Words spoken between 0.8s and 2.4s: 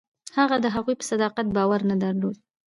په صداقت باور نه درلود.